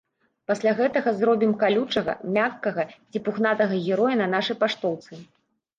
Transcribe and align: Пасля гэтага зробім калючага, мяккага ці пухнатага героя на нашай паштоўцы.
Пасля 0.51 0.71
гэтага 0.79 1.13
зробім 1.19 1.53
калючага, 1.61 2.15
мяккага 2.39 2.89
ці 3.11 3.25
пухнатага 3.29 3.75
героя 3.91 4.15
на 4.25 4.35
нашай 4.37 4.55
паштоўцы. 4.65 5.13